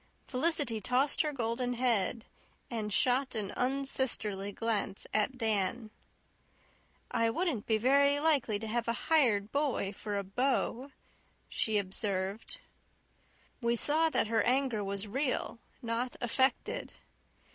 Felicity 0.25 0.81
tossed 0.81 1.21
her 1.21 1.31
golden 1.31 1.73
head 1.73 2.25
and 2.71 2.91
shot 2.91 3.35
an 3.35 3.53
unsisterly 3.55 4.51
glance 4.51 5.05
at 5.13 5.37
Dan. 5.37 5.91
"I 7.11 7.29
wouldn't 7.29 7.67
be 7.67 7.77
very 7.77 8.19
likely 8.19 8.57
to 8.57 8.65
have 8.65 8.87
a 8.87 8.93
hired 9.13 9.51
boy 9.51 9.93
for 9.93 10.17
a 10.17 10.23
beau," 10.23 10.89
she 11.47 11.77
observed. 11.77 12.59
We 13.61 13.75
saw 13.75 14.09
that 14.09 14.25
her 14.25 14.41
anger 14.41 14.83
was 14.83 15.05
real, 15.05 15.59
not 15.83 16.15
affected. 16.19 16.93